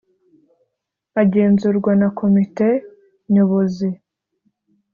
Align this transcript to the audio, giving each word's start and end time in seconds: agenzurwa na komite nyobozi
agenzurwa 1.21 1.91
na 1.99 2.09
komite 2.17 2.69
nyobozi 3.33 3.89